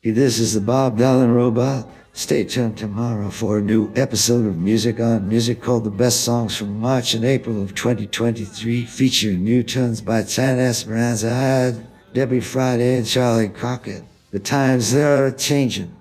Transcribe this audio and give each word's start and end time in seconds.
This 0.00 0.38
is 0.38 0.54
the 0.54 0.60
Bob 0.60 0.96
Dylan 0.96 1.34
Robot. 1.34 1.84
Stay 2.12 2.44
tuned 2.44 2.78
tomorrow 2.78 3.30
for 3.30 3.58
a 3.58 3.60
new 3.60 3.90
episode 3.96 4.46
of 4.46 4.56
Music 4.56 5.00
on 5.00 5.28
Music 5.28 5.60
called 5.60 5.82
The 5.82 5.90
Best 5.90 6.20
Songs 6.20 6.56
from 6.56 6.78
March 6.78 7.14
and 7.14 7.24
April 7.24 7.60
of 7.60 7.74
2023, 7.74 8.84
featuring 8.84 9.42
new 9.42 9.64
tunes 9.64 10.00
by 10.00 10.22
Tan 10.22 10.60
Esperanza 10.60 11.34
Hyde, 11.34 11.84
Debby 12.14 12.38
Friday, 12.38 12.98
and 12.98 13.08
Charley 13.08 13.48
Crockett. 13.48 14.04
The 14.30 14.38
times 14.38 14.92
they 14.92 15.02
are 15.02 15.32
changing. 15.32 15.92